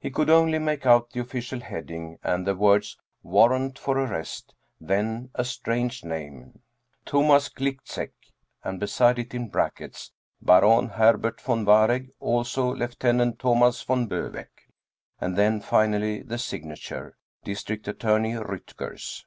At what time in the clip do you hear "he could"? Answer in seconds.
0.00-0.28